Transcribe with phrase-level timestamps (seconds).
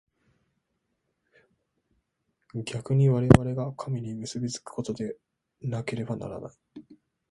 [2.65, 5.15] 逆に我々が神に結び附くことで
[5.61, 6.51] なければならない。